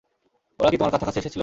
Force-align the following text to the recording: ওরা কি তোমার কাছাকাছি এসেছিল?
ওরা 0.59 0.69
কি 0.71 0.77
তোমার 0.77 0.93
কাছাকাছি 0.93 1.19
এসেছিল? 1.19 1.39